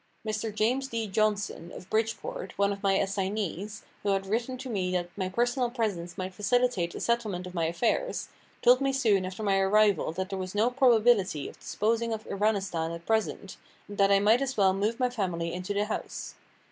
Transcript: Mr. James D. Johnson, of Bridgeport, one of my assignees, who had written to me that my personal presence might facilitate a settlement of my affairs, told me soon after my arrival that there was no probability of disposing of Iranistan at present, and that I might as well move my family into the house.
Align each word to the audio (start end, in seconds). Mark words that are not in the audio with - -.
Mr. 0.27 0.51
James 0.51 0.87
D. 0.87 1.05
Johnson, 1.05 1.71
of 1.71 1.87
Bridgeport, 1.91 2.57
one 2.57 2.73
of 2.73 2.81
my 2.81 2.93
assignees, 2.93 3.83
who 4.01 4.09
had 4.13 4.25
written 4.25 4.57
to 4.57 4.67
me 4.67 4.91
that 4.93 5.15
my 5.15 5.29
personal 5.29 5.69
presence 5.69 6.17
might 6.17 6.33
facilitate 6.33 6.95
a 6.95 6.99
settlement 6.99 7.45
of 7.45 7.53
my 7.53 7.65
affairs, 7.67 8.27
told 8.63 8.81
me 8.81 8.91
soon 8.91 9.27
after 9.27 9.43
my 9.43 9.59
arrival 9.59 10.11
that 10.11 10.31
there 10.31 10.39
was 10.39 10.55
no 10.55 10.71
probability 10.71 11.47
of 11.47 11.59
disposing 11.59 12.13
of 12.13 12.25
Iranistan 12.27 12.91
at 12.95 13.05
present, 13.05 13.57
and 13.87 13.99
that 13.99 14.11
I 14.11 14.17
might 14.17 14.41
as 14.41 14.57
well 14.57 14.73
move 14.73 14.99
my 14.99 15.11
family 15.11 15.53
into 15.53 15.71
the 15.71 15.85
house. 15.85 16.33